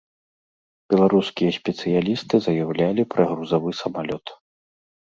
[0.93, 4.25] Беларускія спецыялісты заяўлялі пра грузавы самалёт.